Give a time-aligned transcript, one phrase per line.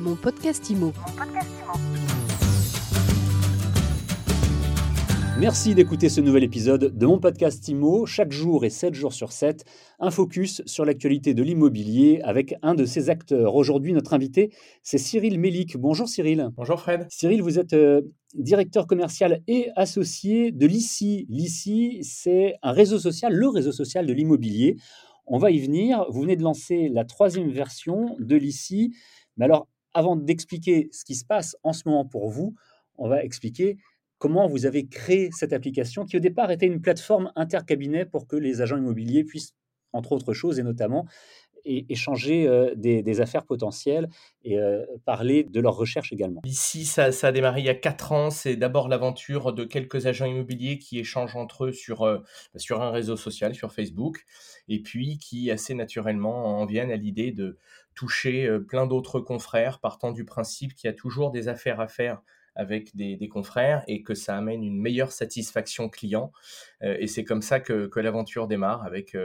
[0.00, 0.94] Mon podcast IMO.
[5.38, 8.06] Merci d'écouter ce nouvel épisode de mon podcast IMO.
[8.06, 9.66] Chaque jour et 7 jours sur 7,
[9.98, 13.54] un focus sur l'actualité de l'immobilier avec un de ses acteurs.
[13.56, 15.76] Aujourd'hui, notre invité, c'est Cyril Mélic.
[15.76, 16.48] Bonjour Cyril.
[16.56, 17.06] Bonjour Fred.
[17.10, 18.00] Cyril, vous êtes euh,
[18.34, 21.26] directeur commercial et associé de l'ICI.
[21.28, 24.78] L'ICI, c'est un réseau social, le réseau social de l'immobilier.
[25.26, 26.06] On va y venir.
[26.08, 28.94] Vous venez de lancer la troisième version de l'ICI.
[29.36, 32.54] Mais alors, avant d'expliquer ce qui se passe en ce moment pour vous,
[32.96, 33.78] on va expliquer
[34.18, 38.36] comment vous avez créé cette application qui au départ était une plateforme intercabinet pour que
[38.36, 39.54] les agents immobiliers puissent,
[39.92, 41.06] entre autres choses et notamment,
[41.64, 44.08] échanger euh, des, affaires potentielles
[44.44, 46.40] et euh, parler de leurs recherches également.
[46.44, 48.30] Ici, ça, a démarré il y a quatre ans.
[48.30, 52.18] C'est d'abord l'aventure de quelques agents immobiliers qui échangent entre eux sur, euh,
[52.56, 54.24] sur un réseau social, sur Facebook,
[54.68, 57.58] et puis qui assez naturellement en viennent à l'idée de
[57.94, 62.22] toucher plein d'autres confrères, partant du principe qu'il y a toujours des affaires à faire
[62.54, 66.32] avec des, confrères et que ça amène une meilleure satisfaction client.
[66.82, 69.16] Et c'est comme ça que, l'aventure démarre avec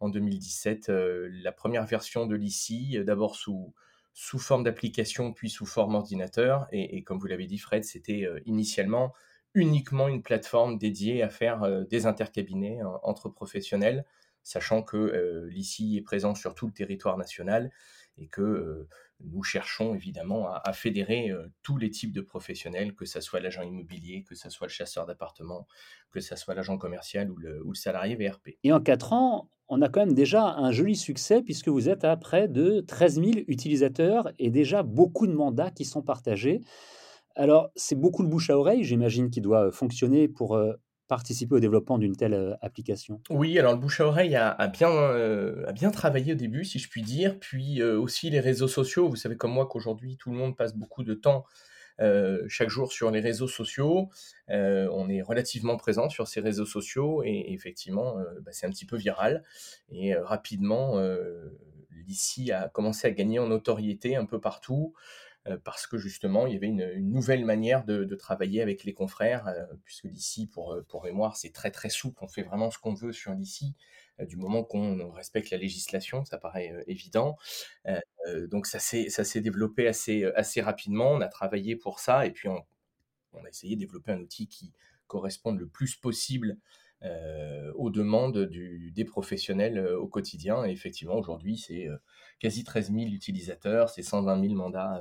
[0.00, 3.74] en 2017 euh, la première version de l'ICI, d'abord sous,
[4.12, 6.66] sous forme d'application puis sous forme ordinateur.
[6.72, 9.14] Et, comme vous l'avez dit Fred, c'était initialement
[9.54, 14.04] uniquement une plateforme dédiée à faire des intercabinets entre professionnels,
[14.42, 17.72] sachant que l'ICI est présent sur tout le territoire national
[18.16, 18.86] et que
[19.24, 23.62] nous cherchons évidemment à, fédérer euh, tous les types de professionnels, que ce soit l'agent
[23.62, 25.66] immobilier, que ce soit le chasseur d'appartements,
[26.10, 28.58] que ce soit l'agent commercial ou le, salarié VRP.
[28.64, 32.04] Et en quatre ans, on a quand même déjà un joli succès puisque vous êtes
[32.04, 36.60] à près de 13 000 utilisateurs et déjà beaucoup de mandats qui sont partagés.
[37.36, 40.74] Alors, c'est beaucoup le bouche à oreille, j'imagine, qui doit fonctionner pour euh,
[41.10, 44.88] participer au développement d'une telle euh, application Oui, alors le bouche à oreille a, bien,
[44.88, 49.08] euh, travaillé au début, si je puis dire, puis euh, aussi les réseaux sociaux.
[49.08, 51.44] Vous savez comme moi qu'aujourd'hui, tout le monde passe beaucoup de temps
[52.48, 54.08] chaque jour sur les réseaux sociaux.
[54.48, 58.96] on est relativement présent sur ces réseaux sociaux et, effectivement, bah, c'est un petit peu
[58.96, 59.44] viral.
[59.90, 61.00] Et rapidement,
[62.06, 64.94] l'ICI a commencé à gagner en notoriété un peu partout.
[65.48, 69.48] Euh, parce que justement, il y avait une, nouvelle manière de, travailler avec les confrères,
[69.48, 72.78] euh, puisque d'ici, pour, euh, pour mémoire, c'est très très souple, on fait vraiment ce
[72.78, 73.74] qu'on veut sur d'ici,
[74.20, 77.38] du moment qu'on respecte la législation, ça paraît évident.
[78.50, 82.58] donc ça s'est développé assez, assez rapidement, on a travaillé pour ça, et puis on,
[83.42, 84.74] a essayé de développer un outil qui
[85.06, 86.58] corresponde le plus possible
[87.76, 90.66] aux demandes du, des professionnels au quotidien.
[90.66, 91.88] Et effectivement, aujourd'hui, c'est
[92.40, 95.00] quasi 13 000 utilisateurs, c'est 120 000 mandats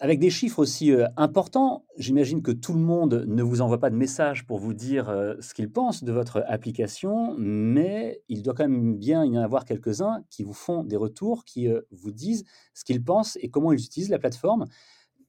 [0.00, 3.90] avec des chiffres aussi euh, importants, j'imagine que tout le monde ne vous envoie pas
[3.90, 8.54] de messages pour vous dire euh, ce qu'il pense de votre application, mais il doit
[8.54, 12.10] quand même bien y en avoir quelques-uns qui vous font des retours, qui euh, vous
[12.10, 12.44] disent
[12.74, 14.66] ce qu'ils pensent et comment ils utilisent la plateforme.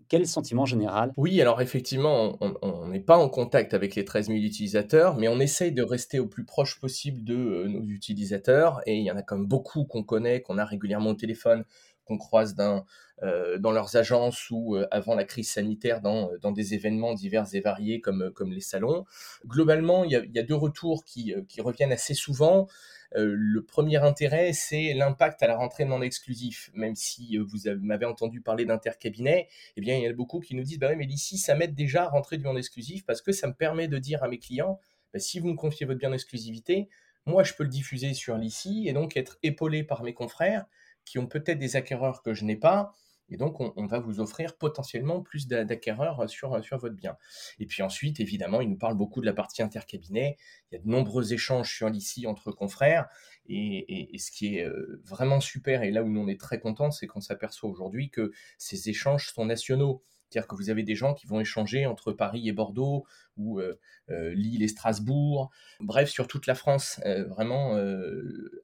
[0.07, 1.13] Quel sentiment général?
[1.17, 5.39] Oui, alors effectivement, on n'est pas en contact avec les 13 000 utilisateurs, mais on
[5.39, 8.81] essaye de rester au plus proche possible de nos utilisateurs.
[8.85, 11.65] Et il y en a quand même beaucoup qu'on connaît, qu'on a régulièrement au téléphone,
[12.05, 12.85] qu'on croise dans,
[13.23, 17.45] euh, dans leurs agences ou euh, avant la crise sanitaire dans, dans des événements divers
[17.53, 19.05] et variés comme, comme les salons.
[19.45, 22.67] Globalement, il y a, deux retours qui, euh, qui reviennent assez souvent.
[23.13, 26.69] le premier intérêt, c'est l'impact à la rentrée non exclusif.
[26.73, 30.63] Même si vous m'avez entendu parler d'intercabinet, eh bien, il y a beaucoup qui nous
[30.63, 33.47] disent, bah mais ici, ça m'aide déjà à rentrer du non exclusif parce que ça
[33.47, 34.79] me permet de dire à mes clients,
[35.13, 36.89] bah, si vous me confiez votre bien d'exclusivité,
[37.25, 40.65] moi, je peux le diffuser sur l'ICI et donc être épaulé par mes confrères
[41.05, 42.93] qui ont peut-être des acquéreurs que je n'ai pas.
[43.29, 47.17] Et donc, on, va vous offrir potentiellement plus d'acquéreurs sur, votre bien.
[47.59, 50.37] Et puis ensuite, évidemment, il nous parle beaucoup de la partie intercabinet.
[50.69, 53.07] Il y a de nombreux échanges sur l'ICI entre confrères.
[53.47, 57.07] Et, ce qui est euh, vraiment super, et là où on est très content, c'est
[57.07, 60.03] qu'on s'aperçoit aujourd'hui que ces échanges sont nationaux.
[60.35, 63.05] C'est-à-dire que vous avez des gens qui vont échanger entre Paris et Bordeaux,
[63.37, 63.79] ou euh,
[64.09, 66.99] euh, Lille et Strasbourg, bref, sur toute la France.
[67.05, 67.77] Euh, vraiment,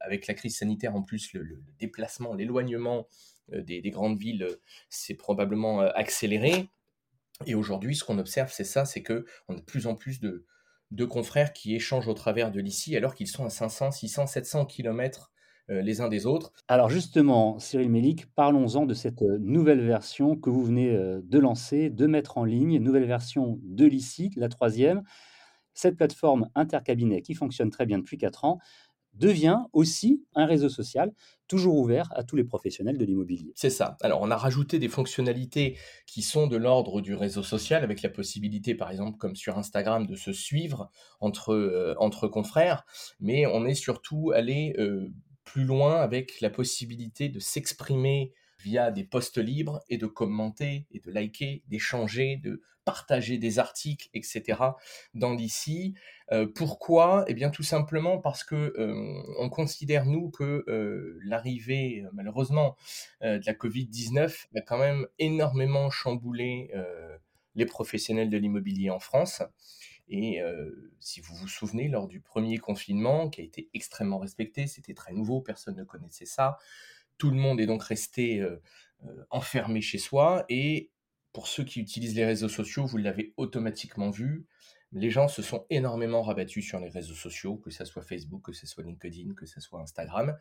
[0.01, 3.07] avec la crise sanitaire en plus, le, déplacement, l'éloignement
[3.53, 4.45] des, grandes villes
[4.89, 6.67] s'est probablement accéléré.
[7.45, 10.45] Et aujourd'hui, ce qu'on observe, c'est ça, c'est qu'on a de plus en plus de,
[10.91, 14.65] de confrères qui échangent au travers de l'ICI alors qu'ils sont à 500, 600, 700
[14.65, 15.30] kilomètres
[15.81, 16.51] les uns des autres.
[16.67, 21.39] Alors justement, Cyril Mélic, parlons-en de cette euh, nouvelle version que vous venez euh, de
[21.39, 25.03] lancer, de mettre en ligne, nouvelle version de l'ICI, la troisième.
[25.73, 28.59] Cette plateforme intercabinet qui fonctionne très bien depuis 4 ans
[29.13, 31.11] devient aussi un réseau social
[31.47, 33.51] toujours ouvert à tous les professionnels de l'immobilier.
[33.55, 33.97] C'est ça.
[34.01, 38.09] Alors on a rajouté des fonctionnalités qui sont de l'ordre du réseau social avec la
[38.09, 40.89] possibilité par exemple comme sur Instagram de se suivre
[41.19, 42.85] entre, entre confrères,
[43.19, 44.73] mais on est surtout allé
[45.51, 48.31] plus loin avec la possibilité de s'exprimer
[48.63, 54.07] via des posts libres et de commenter et de liker, d'échanger, de partager des articles,
[54.13, 54.59] etc.
[55.13, 55.93] dans l'ICI.
[56.31, 57.25] Euh, pourquoi?
[57.27, 62.77] Eh bien tout simplement parce que euh, on considère nous que euh, l'arrivée malheureusement
[63.21, 66.71] de la Covid-19 a quand même énormément chamboulé
[67.55, 69.43] les professionnels de l'immobilier en France.
[70.13, 70.41] Et
[70.99, 75.13] si vous vous souvenez, lors du premier confinement, qui a été extrêmement respecté, c'était très
[75.13, 76.57] nouveau, personne ne connaissait ça.
[77.17, 78.45] Tout le monde est donc resté
[79.29, 80.45] enfermé chez soi.
[80.49, 80.91] Et
[81.31, 84.45] pour ceux qui utilisent les réseaux sociaux, vous l'avez automatiquement vu,
[84.91, 88.51] les gens se sont énormément rabattus sur les réseaux sociaux, que ce soit Facebook, que
[88.51, 90.37] ce soit LinkedIn, que ce soit Instagram.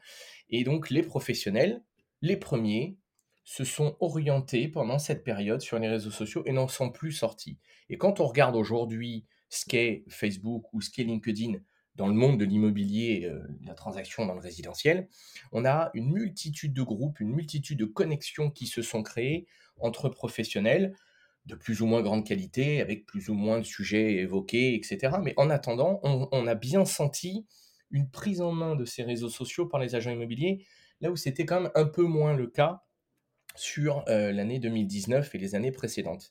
[0.49, 1.81] Et donc les professionnels,
[2.23, 2.97] les premiers,
[3.45, 7.59] se sont orientés pendant cette période sur les réseaux sociaux et n'en sont plus sortis.
[7.89, 11.59] Et quand on regarde aujourd'hui ce qu'est Facebook ou ce qu'est LinkedIn
[11.97, 15.09] dans le monde de l'immobilier, euh, la transaction dans le résidentiel,
[15.53, 20.09] on a une multitude de groupes, une multitude de connexions qui se sont créées entre
[20.09, 20.95] professionnels
[21.47, 25.17] de plus ou moins grande qualité, avec plus ou moins de sujets évoqués, etc.
[25.23, 27.47] Mais en attendant, on, a bien senti
[27.91, 30.65] une prise en main de ces réseaux sociaux par les agents immobiliers,
[31.01, 32.83] là où c'était quand même un peu moins le cas
[33.57, 36.29] sur euh, l'année 2019 et les années précédentes.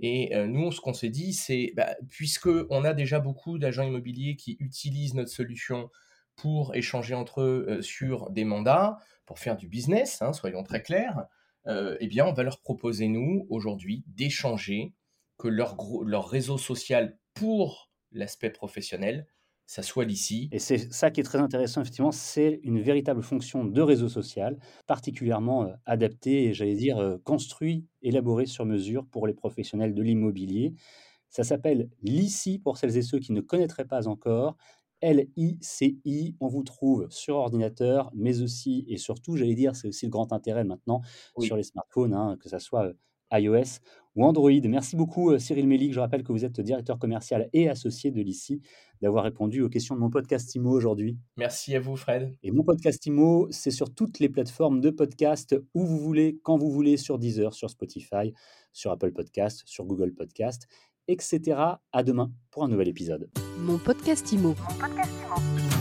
[0.00, 4.36] Et euh, nous, ce qu'on s'est dit, c'est, bah, puisqu'on a déjà beaucoup d'agents immobiliers
[4.36, 5.90] qui utilisent notre solution
[6.36, 10.82] pour échanger entre eux euh, sur des mandats, pour faire du business, hein, soyons très
[10.82, 11.26] clairs,
[11.66, 14.92] eh bien, on va leur proposer, nous, aujourd'hui, d'échanger,
[15.38, 19.26] que leur réseau social pour l'aspect professionnel
[19.66, 20.48] ça soit d'ici.
[20.52, 24.58] Et c'est ça qui est très intéressant, effectivement, c'est une véritable fonction de réseau social,
[24.86, 30.02] particulièrement euh, adaptée et j'allais dire euh, construit, élaboré sur mesure pour les professionnels de
[30.02, 30.74] l'immobilier.
[31.30, 34.56] Ça s'appelle l'ICI pour celles et ceux qui ne connaîtraient pas encore.
[35.00, 40.10] L-I-C-I, on vous trouve sur ordinateur, mais aussi et surtout, j'allais dire, c'est aussi le
[40.10, 41.02] grand intérêt maintenant
[41.38, 42.94] sur les smartphones, hein, que ce soit euh,
[43.32, 43.80] iOS
[44.14, 44.50] ou Android.
[44.64, 45.92] Merci beaucoup euh, Cyril Mélic.
[45.92, 48.60] Je rappelle que vous êtes directeur commercial et associé de l'ICI,
[49.02, 51.18] d'avoir répondu aux questions de mon podcast IMO aujourd'hui.
[51.36, 52.36] Merci à vous Fred.
[52.42, 56.56] Et mon podcast IMO, c'est sur toutes les plateformes de podcast où vous voulez, quand
[56.56, 58.32] vous voulez, sur Deezer, sur Spotify,
[58.72, 60.68] sur Apple Podcast, sur Google Podcast,
[61.08, 61.58] etc.
[61.92, 63.30] À demain pour un nouvel épisode.
[63.58, 64.48] Mon podcast IMO.
[64.48, 65.73] Mon podcast